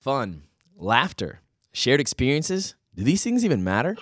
Fun, 0.00 0.44
laughter, 0.78 1.42
shared 1.74 2.00
experiences. 2.00 2.74
Do 2.94 3.04
these 3.04 3.22
things 3.22 3.44
even 3.44 3.62
matter? 3.62 3.98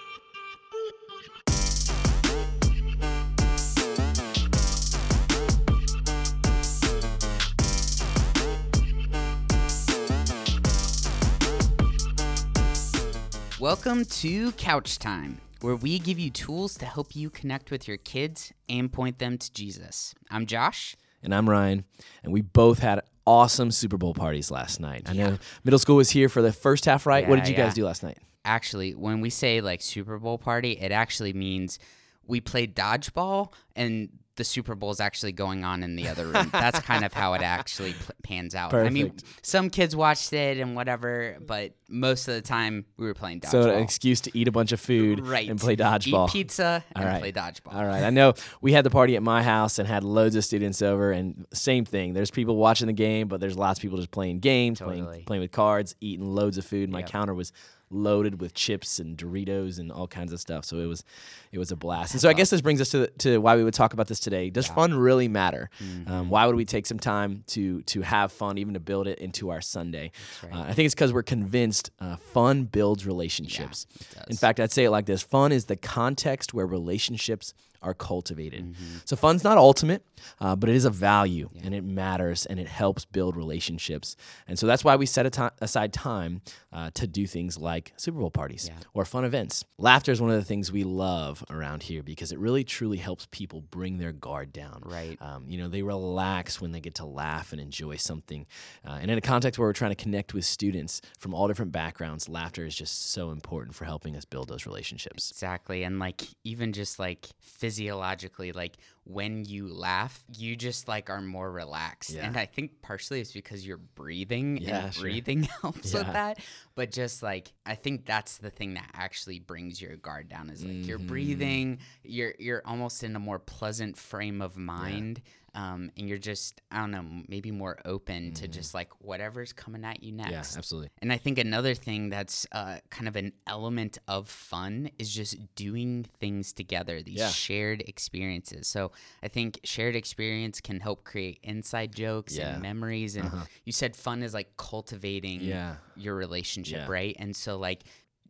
Welcome 13.58 14.04
to 14.04 14.52
Couch 14.52 15.00
Time, 15.00 15.40
where 15.62 15.74
we 15.74 15.98
give 15.98 16.20
you 16.20 16.30
tools 16.30 16.76
to 16.76 16.86
help 16.86 17.16
you 17.16 17.28
connect 17.28 17.72
with 17.72 17.88
your 17.88 17.96
kids 17.96 18.52
and 18.68 18.92
point 18.92 19.18
them 19.18 19.36
to 19.36 19.52
Jesus. 19.52 20.14
I'm 20.30 20.46
Josh. 20.46 20.94
And 21.22 21.34
I'm 21.34 21.48
Ryan, 21.48 21.84
and 22.22 22.32
we 22.32 22.42
both 22.42 22.78
had 22.78 23.00
awesome 23.26 23.70
Super 23.70 23.98
Bowl 23.98 24.14
parties 24.14 24.50
last 24.50 24.80
night. 24.80 25.02
I 25.06 25.12
know 25.12 25.38
middle 25.64 25.78
school 25.78 25.96
was 25.96 26.10
here 26.10 26.28
for 26.28 26.40
the 26.42 26.52
first 26.52 26.84
half, 26.84 27.06
right? 27.06 27.28
what 27.28 27.38
Yeah, 27.38 27.44
did 27.44 27.50
you 27.50 27.56
guys 27.56 27.74
do 27.74 27.84
last 27.84 28.02
night? 28.02 28.18
Actually, 28.44 28.94
when 28.94 29.20
we 29.20 29.28
say 29.30 29.60
like 29.60 29.82
Super 29.82 30.18
Bowl 30.18 30.38
party, 30.38 30.72
it 30.72 30.92
actually 30.92 31.32
means 31.32 31.78
we 32.26 32.40
played 32.40 32.74
dodgeball 32.76 33.52
and 33.74 34.08
the 34.38 34.44
Super 34.44 34.76
Bowl 34.76 34.90
is 34.90 35.00
actually 35.00 35.32
going 35.32 35.64
on 35.64 35.82
in 35.82 35.96
the 35.96 36.08
other 36.08 36.24
room. 36.24 36.48
That's 36.52 36.78
kind 36.80 37.04
of 37.04 37.12
how 37.12 37.34
it 37.34 37.42
actually 37.42 37.94
pans 38.22 38.54
out. 38.54 38.72
I 38.72 38.88
mean, 38.88 39.12
some 39.42 39.68
kids 39.68 39.94
watched 39.94 40.32
it 40.32 40.58
and 40.58 40.76
whatever, 40.76 41.36
but 41.44 41.72
most 41.88 42.28
of 42.28 42.34
the 42.34 42.40
time 42.40 42.86
we 42.96 43.06
were 43.06 43.14
playing 43.14 43.40
dodgeball. 43.40 43.50
So, 43.50 43.70
an 43.70 43.82
excuse 43.82 44.20
to 44.22 44.38
eat 44.38 44.46
a 44.46 44.52
bunch 44.52 44.70
of 44.70 44.80
food 44.80 45.26
right. 45.26 45.48
and 45.48 45.58
play 45.58 45.74
dodgeball. 45.74 46.28
Eat 46.28 46.32
pizza 46.32 46.84
and 46.94 47.04
right. 47.04 47.20
play 47.20 47.32
dodgeball. 47.32 47.74
All 47.74 47.84
right. 47.84 48.04
I 48.04 48.10
know 48.10 48.34
we 48.60 48.72
had 48.72 48.84
the 48.84 48.90
party 48.90 49.16
at 49.16 49.22
my 49.22 49.42
house 49.42 49.80
and 49.80 49.88
had 49.88 50.04
loads 50.04 50.36
of 50.36 50.44
students 50.44 50.80
over, 50.82 51.10
and 51.10 51.44
same 51.52 51.84
thing. 51.84 52.14
There's 52.14 52.30
people 52.30 52.56
watching 52.56 52.86
the 52.86 52.92
game, 52.92 53.26
but 53.26 53.40
there's 53.40 53.58
lots 53.58 53.80
of 53.80 53.82
people 53.82 53.98
just 53.98 54.12
playing 54.12 54.38
games, 54.38 54.78
Totally. 54.78 55.02
playing 55.02 55.24
playing 55.24 55.42
with 55.42 55.52
cards, 55.52 55.96
eating 56.00 56.24
loads 56.24 56.58
of 56.58 56.64
food. 56.64 56.90
My 56.90 57.00
Yep. 57.00 57.08
counter 57.08 57.34
was 57.34 57.52
loaded 57.90 58.40
with 58.40 58.54
chips 58.54 58.98
and 58.98 59.16
Doritos 59.16 59.78
and 59.78 59.90
all 59.90 60.06
kinds 60.06 60.32
of 60.32 60.40
stuff. 60.40 60.64
So 60.64 60.78
it 60.78 60.86
was 60.86 61.04
it 61.52 61.58
was 61.58 61.70
a 61.70 61.76
blast. 61.76 62.12
And 62.12 62.20
so 62.20 62.28
I 62.28 62.32
guess 62.32 62.50
this 62.50 62.60
brings 62.60 62.80
us 62.80 62.90
to 62.90 63.06
to 63.18 63.38
why 63.38 63.56
we 63.56 63.64
would 63.64 63.74
talk 63.74 63.92
about 63.92 64.08
this 64.08 64.20
today. 64.20 64.50
Does 64.50 64.66
fun 64.66 64.94
really 64.94 65.28
matter? 65.28 65.70
Mm-hmm. 65.82 66.10
Um, 66.10 66.30
why 66.30 66.46
would 66.46 66.56
we 66.56 66.64
take 66.64 66.86
some 66.86 66.98
time 66.98 67.44
to 67.48 67.82
to 67.82 68.02
have 68.02 68.32
fun, 68.32 68.58
even 68.58 68.74
to 68.74 68.80
build 68.80 69.06
it 69.06 69.18
into 69.18 69.50
our 69.50 69.60
Sunday? 69.60 70.10
right. 70.42 70.52
Uh, 70.52 70.62
I 70.62 70.72
think 70.72 70.86
it's 70.86 70.94
because 70.94 71.12
we're 71.12 71.22
convinced 71.22 71.90
uh, 72.00 72.16
fun 72.16 72.64
builds 72.64 73.06
relationships. 73.06 73.86
does. 74.14 74.24
In 74.28 74.36
fact, 74.36 74.60
I'd 74.60 74.72
say 74.72 74.84
it 74.84 74.90
like 74.90 75.06
this: 75.06 75.22
fun 75.22 75.52
is 75.52 75.66
the 75.66 75.76
context 75.76 76.54
where 76.54 76.66
relationships 76.66 77.54
are 77.82 77.94
cultivated. 77.94 78.64
Mm-hmm. 78.64 78.98
So 79.04 79.16
fun's 79.16 79.44
not 79.44 79.56
ultimate, 79.56 80.04
uh, 80.40 80.56
but 80.56 80.68
it 80.68 80.74
is 80.74 80.84
a 80.84 80.90
value 80.90 81.48
and 81.62 81.74
it 81.74 81.84
matters 81.84 82.46
and 82.46 82.58
it 82.58 82.66
helps 82.66 83.04
build 83.04 83.36
relationships. 83.36 84.16
And 84.46 84.58
so 84.58 84.66
that's 84.66 84.84
why 84.84 84.96
we 84.96 85.06
set 85.06 85.26
a 85.26 85.52
aside 85.60 85.92
time 85.92 86.42
uh, 86.72 86.90
to 86.94 87.06
do 87.06 87.26
things 87.26 87.56
like 87.56 87.77
Super 87.96 88.18
Bowl 88.18 88.30
parties 88.30 88.66
Yeah. 88.68 88.78
or 88.94 89.04
fun 89.04 89.24
events. 89.24 89.64
Laughter 89.78 90.12
is 90.12 90.20
one 90.20 90.30
of 90.30 90.36
the 90.36 90.44
things 90.44 90.70
we 90.72 90.84
love 90.84 91.44
around 91.50 91.82
here 91.82 92.02
because 92.02 92.32
it 92.32 92.38
really 92.38 92.64
truly 92.64 92.96
helps 92.98 93.26
people 93.30 93.60
bring 93.60 93.98
their 93.98 94.12
guard 94.12 94.52
down. 94.52 94.82
Right. 94.84 95.16
Um, 95.20 95.44
you 95.48 95.58
know, 95.58 95.68
they 95.68 95.82
relax 95.82 96.60
when 96.60 96.72
they 96.72 96.80
get 96.80 96.94
to 96.96 97.04
laugh 97.06 97.52
and 97.52 97.60
enjoy 97.60 97.96
something. 97.96 98.46
Uh, 98.86 98.98
and 99.00 99.10
in 99.10 99.18
a 99.18 99.20
context 99.20 99.58
where 99.58 99.68
we're 99.68 99.72
trying 99.72 99.90
to 99.92 100.02
connect 100.02 100.34
with 100.34 100.44
students 100.44 101.00
from 101.18 101.34
all 101.34 101.48
different 101.48 101.72
backgrounds, 101.72 102.28
laughter 102.28 102.64
is 102.64 102.74
just 102.74 103.10
so 103.12 103.30
important 103.30 103.74
for 103.74 103.84
helping 103.84 104.16
us 104.16 104.24
build 104.24 104.48
those 104.48 104.66
relationships. 104.66 105.30
Exactly. 105.30 105.82
And 105.84 105.98
like 105.98 106.22
even 106.44 106.72
just 106.72 106.98
like 106.98 107.28
physiologically, 107.40 108.52
like 108.52 108.76
when 109.04 109.44
you 109.44 109.68
laugh, 109.72 110.22
you 110.36 110.56
just 110.56 110.88
like 110.88 111.08
are 111.10 111.20
more 111.20 111.50
relaxed. 111.50 112.10
Yeah. 112.10 112.26
And 112.26 112.36
I 112.36 112.44
think 112.46 112.82
partially 112.82 113.20
it's 113.20 113.32
because 113.32 113.66
you're 113.66 113.76
breathing 113.78 114.58
Yeah, 114.58 114.86
and 114.86 114.94
sure. 114.94 115.02
breathing 115.02 115.42
helps 115.62 115.92
Yeah. 115.92 116.00
with 116.00 116.12
that. 116.12 116.38
But 116.74 116.90
just 116.92 117.22
like 117.22 117.52
I 117.68 117.74
think 117.74 118.06
that's 118.06 118.38
the 118.38 118.50
thing 118.50 118.74
that 118.74 118.90
actually 118.94 119.38
brings 119.40 119.80
your 119.80 119.96
guard 119.96 120.28
down 120.28 120.48
is 120.48 120.64
like 120.64 120.86
you're 120.86 120.98
Mhm. 120.98 121.06
breathing, 121.06 121.78
you're 122.02 122.34
you're 122.38 122.62
almost 122.64 123.04
in 123.04 123.14
a 123.14 123.18
more 123.18 123.38
pleasant 123.38 123.96
frame 123.98 124.40
of 124.40 124.56
mind. 124.56 125.20
Um, 125.54 125.90
and 125.96 126.08
you're 126.08 126.18
just, 126.18 126.60
I 126.70 126.78
don't 126.80 126.90
know, 126.90 127.04
maybe 127.28 127.50
more 127.50 127.78
open 127.84 128.32
to 128.34 128.46
just 128.48 128.74
like 128.74 128.90
whatever's 129.00 129.52
coming 129.52 129.84
at 129.84 130.02
you 130.02 130.12
next. 130.12 130.52
Yeah, 130.52 130.58
absolutely. 130.58 130.90
And 131.00 131.12
I 131.12 131.16
think 131.16 131.38
another 131.38 131.74
thing 131.74 132.10
that's 132.10 132.46
uh, 132.52 132.78
kind 132.90 133.08
of 133.08 133.16
an 133.16 133.32
element 133.46 133.98
of 134.06 134.28
fun 134.28 134.90
is 134.98 135.12
just 135.12 135.36
doing 135.54 136.04
things 136.20 136.52
together, 136.52 137.02
these 137.02 137.18
Yeah. 137.18 137.28
shared 137.30 137.82
experiences. 137.88 138.68
So 138.68 138.92
I 139.22 139.28
think 139.28 139.60
shared 139.64 139.96
experience 139.96 140.60
can 140.60 140.80
help 140.80 141.04
create 141.04 141.38
inside 141.42 141.94
jokes 141.94 142.36
Yeah. 142.36 142.52
and 142.54 142.62
memories. 142.62 143.16
And 143.16 143.26
Uh-huh. 143.28 143.44
you 143.64 143.72
said 143.72 143.96
fun 143.96 144.22
is 144.22 144.34
like 144.34 144.56
cultivating 144.56 145.40
Yeah. 145.40 145.76
your 145.94 146.14
relationship, 146.14 146.88
right? 146.88 147.16
And 147.18 147.34
so, 147.34 147.58
like, 147.58 147.84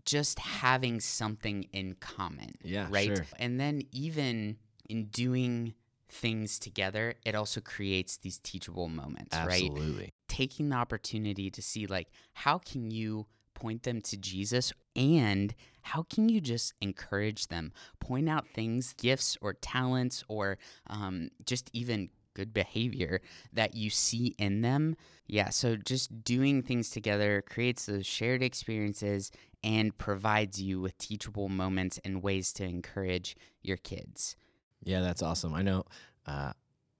just 0.04 0.38
having 0.38 1.00
something 1.00 1.64
in 1.72 1.94
common, 2.00 2.54
Yeah, 2.62 2.86
right? 2.88 3.14
sure. 3.14 3.26
And 3.38 3.60
then 3.60 3.82
even 3.92 4.56
in 4.88 5.06
doing 5.08 5.74
things 6.08 6.58
together, 6.58 7.14
it 7.24 7.34
also 7.34 7.60
creates 7.60 8.16
these 8.16 8.38
teachable 8.38 8.88
moments, 8.88 9.36
right? 9.36 9.70
Absolutely. 9.70 10.12
taking 10.28 10.70
the 10.70 10.76
opportunity 10.76 11.50
to 11.50 11.62
see 11.62 11.86
like 11.86 12.08
how 12.32 12.58
can 12.58 12.90
you 12.90 13.26
point 13.54 13.82
them 13.82 14.00
to 14.00 14.16
Jesus 14.16 14.72
and 14.94 15.54
how 15.82 16.02
can 16.02 16.28
you 16.28 16.40
just 16.40 16.74
encourage 16.80 17.48
them 17.48 17.72
point 17.98 18.28
out 18.28 18.46
things 18.48 18.94
gifts 18.94 19.36
or 19.40 19.52
talents 19.54 20.22
or 20.28 20.58
um, 20.88 21.30
just 21.44 21.70
even 21.72 22.10
good 22.34 22.54
behavior 22.54 23.20
that 23.52 23.74
you 23.74 23.90
see 23.90 24.34
in 24.38 24.60
them 24.60 24.94
yeah 25.26 25.48
so 25.48 25.74
just 25.74 26.22
doing 26.22 26.62
things 26.62 26.88
together 26.88 27.42
creates 27.48 27.86
those 27.86 28.06
shared 28.06 28.44
experiences 28.44 29.32
and 29.64 29.98
provides 29.98 30.62
you 30.62 30.80
with 30.80 30.96
teachable 30.98 31.48
moments 31.48 31.98
and 32.04 32.22
ways 32.22 32.52
to 32.52 32.62
encourage 32.62 33.36
your 33.60 33.76
kids 33.76 34.36
Yeah, 34.82 35.00
that's 35.00 35.22
awesome. 35.22 35.54
I 35.54 35.62
know 35.62 35.84
uh, 36.26 36.52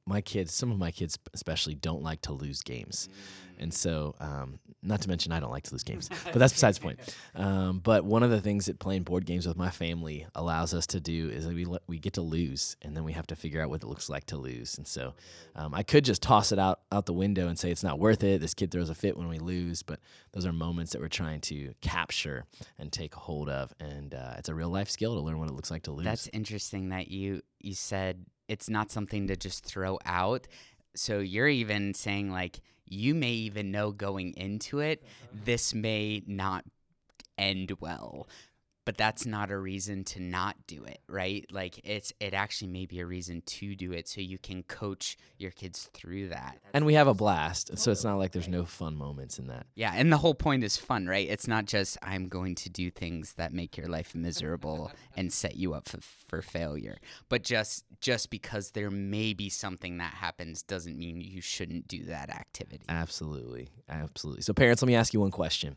my 0.07 0.21
kids, 0.21 0.55
some 0.55 0.71
of 0.71 0.79
my 0.79 0.91
kids 0.91 1.19
especially, 1.35 1.75
don't 1.75 2.03
like 2.03 2.23
to 2.23 2.33
lose 2.33 2.63
games. 2.63 3.09
And 3.59 3.73
so, 3.73 4.15
um, 4.21 4.59
not 4.83 5.01
to 5.03 5.09
mention, 5.09 5.33
I 5.33 5.41
don't 5.41 5.51
like 5.51 5.65
to 5.65 5.73
lose 5.75 5.83
games, 5.83 6.09
but 6.25 6.35
that's 6.35 6.53
besides 6.53 6.79
the 6.79 6.83
point. 6.83 7.01
Um, 7.35 7.81
but 7.81 8.05
one 8.05 8.23
of 8.23 8.31
the 8.31 8.41
things 8.41 8.67
that 8.67 8.79
playing 8.79 9.03
board 9.03 9.27
games 9.27 9.47
with 9.47 9.57
my 9.57 9.71
family 9.71 10.27
allows 10.35 10.73
us 10.73 10.87
to 10.89 11.01
do 11.01 11.31
is 11.31 11.47
that 11.47 11.55
we 11.55 11.67
we 11.87 11.99
get 11.99 12.13
to 12.15 12.21
lose, 12.23 12.77
and 12.83 12.97
then 12.97 13.05
we 13.05 13.13
have 13.13 13.27
to 13.29 13.37
figure 13.37 13.61
out 13.61 13.71
what 13.71 13.83
it 13.83 13.87
looks 13.87 14.09
like 14.09 14.25
to 14.27 14.37
lose. 14.37 14.79
And 14.79 14.87
so, 14.87 15.15
um, 15.57 15.75
I 15.75 15.83
could 15.83 16.05
just 16.05 16.23
toss 16.23 16.53
it 16.53 16.59
out 16.59 16.81
out 16.93 17.07
the 17.07 17.13
window 17.13 17.49
and 17.49 17.59
say 17.59 17.71
it's 17.71 17.83
not 17.83 17.99
worth 17.99 18.23
it. 18.23 18.41
This 18.41 18.55
kid 18.55 18.71
throws 18.71 18.91
a 18.91 18.95
fit 18.95 19.17
when 19.17 19.29
we 19.29 19.39
lose, 19.39 19.83
but 19.83 20.01
those 20.33 20.47
are 20.47 20.53
moments 20.53 20.93
that 20.93 21.01
we're 21.01 21.09
trying 21.09 21.41
to 21.43 21.75
capture 21.81 22.45
and 22.79 22.93
take 22.93 23.15
hold 23.15 23.49
of, 23.49 23.73
and 23.81 24.15
uh, 24.15 24.35
it's 24.39 24.49
a 24.49 24.55
real 24.55 24.71
life 24.71 24.91
skill 24.91 25.15
to 25.15 25.21
learn 25.21 25.39
what 25.39 25.49
it 25.49 25.55
looks 25.55 25.71
like 25.71 25.83
to 25.85 25.93
lose. 25.93 26.05
That's 26.05 26.29
interesting 26.33 26.91
that 26.91 27.09
you 27.09 27.43
you 27.61 27.75
said 27.75 28.27
it's 28.49 28.69
not 28.69 28.91
something 28.91 29.29
to 29.29 29.37
just 29.37 29.65
throw 29.65 29.99
out. 30.07 30.47
So 30.99 31.21
you're 31.21 31.49
even 31.49 31.95
saying 31.95 32.31
like 32.31 32.61
you 32.87 33.15
may 33.15 33.33
even 33.33 33.71
know 33.71 33.93
going 33.93 34.35
into 34.37 34.81
it 34.81 35.03
uh-huh. 35.05 35.41
this 35.45 35.75
may 35.75 36.23
not 36.27 36.65
end 37.37 37.73
well. 37.81 38.27
But 38.89 38.97
that's 38.97 39.27
not 39.27 39.51
a 39.51 39.59
reason 39.59 40.03
to 40.05 40.23
not 40.23 40.57
do 40.67 40.85
it, 40.85 41.03
right? 41.11 41.45
Like 41.53 41.79
it's 41.85 42.11
it 42.21 42.33
actually 42.33 42.69
may 42.69 42.87
be 42.87 43.01
a 43.01 43.05
reason 43.05 43.43
to 43.43 43.75
do 43.75 43.93
it 43.93 44.09
so 44.09 44.23
you 44.23 44.39
can 44.39 44.63
coach 44.63 45.19
your 45.37 45.51
kids 45.51 45.91
through 45.93 46.31
that. 46.31 46.57
and 46.73 46.87
we 46.87 46.95
have 46.95 47.07
a 47.07 47.13
blast, 47.13 47.77
so 47.77 47.91
it's 47.91 48.03
not 48.03 48.17
like 48.17 48.33
there's 48.33 48.49
no 48.49 48.65
fun 48.65 48.97
moments 48.97 49.39
in 49.39 49.49
that. 49.49 49.67
Yeah, 49.75 49.93
and 49.95 50.11
the 50.11 50.17
whole 50.17 50.33
point 50.33 50.65
is 50.65 50.79
fun, 50.79 51.07
right? 51.07 51.29
It's 51.29 51.47
not 51.47 51.67
just 51.67 51.99
I'm 52.01 52.29
going 52.29 52.55
to 52.55 52.71
do 52.71 52.91
things 52.91 53.35
that 53.35 53.53
make 53.53 53.77
your 53.77 53.89
life 53.89 54.15
miserable 54.15 54.91
and 55.15 55.31
set 55.31 55.57
you 55.57 55.75
up 55.75 55.87
for, 55.87 55.99
for 56.27 56.41
failure. 56.41 56.97
But 57.29 57.43
just 57.43 57.85
just 58.01 58.31
because 58.31 58.71
there 58.71 58.91
may 58.91 59.35
be 59.35 59.51
something 59.51 59.99
that 59.99 60.15
happens 60.15 60.63
doesn't 60.63 60.97
mean 60.97 61.21
you 61.21 61.43
shouldn't 61.43 61.89
do 61.89 62.05
that 62.05 62.31
activity. 62.31 62.87
Absolutely. 62.89 63.69
Absolutely. 63.91 64.41
So, 64.41 64.55
parents, 64.55 64.81
let 64.81 64.87
me 64.87 64.95
ask 64.95 65.13
you 65.13 65.21
one 65.21 65.31
question. 65.31 65.77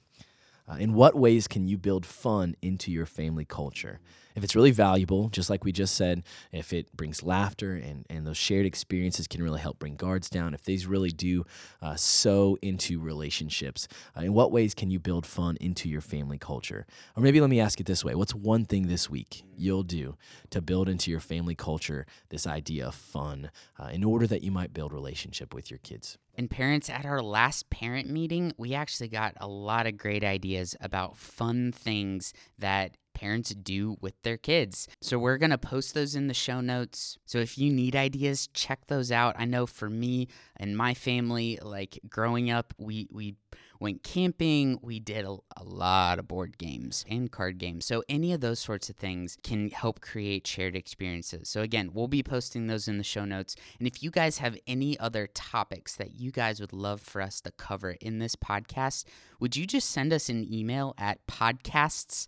Uh, 0.70 0.76
in 0.76 0.94
what 0.94 1.16
ways 1.16 1.48
can 1.48 1.68
you 1.68 1.78
build 1.78 2.06
fun 2.06 2.56
into 2.62 2.92
your 2.92 3.06
family 3.06 3.46
culture? 3.46 4.00
If 4.36 4.44
it's 4.44 4.56
really 4.56 4.72
valuable, 4.72 5.30
just 5.30 5.50
like 5.50 5.66
we 5.66 5.72
just 5.72 5.96
said, 5.96 6.24
if 6.52 6.72
it 6.72 6.96
brings 6.96 7.22
laughter 7.22 7.74
and, 7.74 8.06
and 8.10 8.26
those 8.26 8.38
shared 8.38 8.66
experiences 8.66 9.28
can 9.28 9.44
really 9.44 9.60
help 9.60 9.80
bring 9.80 9.96
guards 9.96 10.30
down, 10.30 10.54
if 10.54 10.64
these 10.64 10.88
really 10.88 11.12
do 11.12 11.44
uh, 11.82 11.96
sow 11.96 12.58
into 12.62 13.00
relationships, 13.00 13.88
uh, 14.18 14.22
in 14.22 14.34
what 14.34 14.52
ways 14.52 14.74
can 14.74 14.90
you 14.90 15.00
build 15.00 15.26
fun 15.26 15.58
into 15.60 15.90
your 15.90 16.02
family 16.02 16.38
culture? 16.38 16.86
Or 17.18 17.24
maybe 17.24 17.42
let 17.42 17.50
me 17.50 17.60
ask 17.60 17.80
it 17.80 17.86
this 17.86 18.06
way 18.06 18.16
What's 18.16 18.36
one 18.36 18.66
thing 18.66 18.88
this 18.88 19.10
week 19.10 19.44
you'll 19.58 19.84
do 19.84 20.16
to 20.52 20.62
build 20.62 20.88
into 20.88 21.12
your 21.12 21.20
family 21.20 21.56
culture 21.56 22.06
this 22.30 22.48
idea 22.48 22.88
of 22.88 22.96
fun 22.96 23.52
uh, 23.78 23.88
in 23.88 24.04
order 24.04 24.28
that 24.28 24.44
you 24.44 24.52
might 24.52 24.74
build 24.74 24.94
relationship 24.94 25.54
with 25.54 25.70
your 25.70 25.80
kids? 25.80 26.18
And 26.36 26.50
parents, 26.50 26.90
at 26.90 27.06
our 27.06 27.22
last 27.22 27.70
parent 27.70 28.10
meeting, 28.10 28.54
we 28.58 28.74
actually 28.74 29.10
got 29.10 29.34
a 29.38 29.48
lot 29.48 29.88
of 29.88 29.98
great 29.98 30.24
ideas 30.24 30.76
about 30.82 31.18
fun 31.18 31.72
things 31.72 32.34
that 32.58 32.98
parents 33.14 33.54
do 33.54 33.98
with 34.02 34.20
their 34.24 34.38
kids. 34.38 34.88
So 35.02 35.20
we're 35.20 35.38
going 35.38 35.52
to 35.52 35.58
post 35.58 35.94
those 35.94 36.16
in 36.16 36.28
the 36.28 36.34
show 36.34 36.62
notes. 36.62 37.18
So 37.26 37.38
if 37.38 37.58
you 37.58 37.72
need 37.72 37.96
ideas, 37.96 38.48
check 38.48 38.88
those 38.88 39.12
out. 39.12 39.36
I 39.38 39.46
know 39.46 39.68
for 39.68 39.90
me 39.90 40.28
and 40.58 40.76
my 40.76 40.94
family, 40.94 41.60
like 41.62 42.00
growing 42.10 42.50
up, 42.50 42.74
we 42.78 43.08
we 43.12 43.36
went 43.82 44.04
camping. 44.04 44.80
We 44.82 45.00
did 45.00 45.26
a, 45.26 45.38
a 45.58 45.64
lot 45.64 46.20
of 46.20 46.28
board 46.28 46.58
games 46.58 47.04
and 47.10 47.30
card 47.32 47.58
games. 47.58 47.86
So, 47.86 48.04
any 48.08 48.32
of 48.32 48.40
those 48.40 48.60
sorts 48.60 48.90
of 48.90 48.96
things 48.96 49.38
can 49.44 49.72
help 49.72 50.00
create 50.00 50.46
shared 50.48 50.76
experiences. 50.76 51.50
So, 51.50 51.62
again, 51.62 51.90
we'll 51.92 52.08
be 52.08 52.24
posting 52.24 52.68
those 52.68 52.88
in 52.88 53.00
the 53.00 53.04
show 53.04 53.26
notes. 53.26 53.56
And 53.80 53.88
if 53.88 54.04
you 54.04 54.12
guys 54.12 54.38
have 54.38 54.58
any 54.68 54.98
other 55.00 55.28
topics 55.28 55.96
that 55.96 56.14
you 56.14 56.32
guys 56.32 56.62
would 56.62 56.72
love 56.72 57.02
for 57.02 57.22
us 57.22 57.42
to 57.42 57.52
cover 57.52 57.98
in 58.00 58.20
this 58.20 58.36
podcast, 58.36 59.06
would 59.40 59.58
you 59.58 59.66
just 59.66 59.90
send 59.90 60.14
us 60.14 60.30
an 60.30 60.48
email 60.54 60.94
at 60.98 61.26
podcasts 61.26 62.28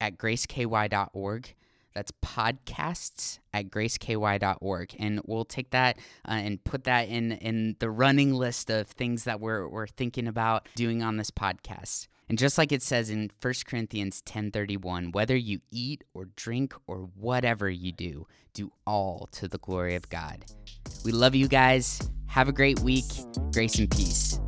at 0.00 0.16
graceky.org? 0.16 1.54
That's 1.96 2.12
podcasts 2.22 3.38
at 3.54 3.70
graceky.org. 3.70 4.94
And 4.98 5.22
we'll 5.24 5.46
take 5.46 5.70
that 5.70 5.96
uh, 6.28 6.32
and 6.32 6.62
put 6.62 6.84
that 6.84 7.08
in, 7.08 7.32
in 7.32 7.76
the 7.78 7.88
running 7.90 8.34
list 8.34 8.68
of 8.68 8.86
things 8.86 9.24
that 9.24 9.40
we're, 9.40 9.66
we're 9.66 9.86
thinking 9.86 10.28
about 10.28 10.68
doing 10.74 11.02
on 11.02 11.16
this 11.16 11.30
podcast. 11.30 12.08
And 12.28 12.36
just 12.36 12.58
like 12.58 12.70
it 12.70 12.82
says 12.82 13.08
in 13.08 13.30
1 13.40 13.54
Corinthians 13.66 14.20
10:31, 14.26 15.14
whether 15.14 15.36
you 15.36 15.60
eat 15.70 16.04
or 16.12 16.26
drink 16.36 16.74
or 16.86 17.08
whatever 17.14 17.70
you 17.70 17.92
do, 17.92 18.26
do 18.52 18.72
all 18.86 19.28
to 19.32 19.48
the 19.48 19.58
glory 19.58 19.94
of 19.94 20.10
God. 20.10 20.44
We 21.02 21.12
love 21.12 21.34
you 21.34 21.48
guys. 21.48 22.00
Have 22.26 22.48
a 22.48 22.52
great 22.52 22.80
week. 22.80 23.06
Grace 23.52 23.78
and 23.78 23.90
peace. 23.90 24.38